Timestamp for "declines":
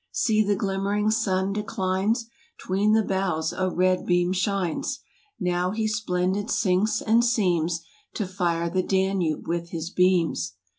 1.53-2.25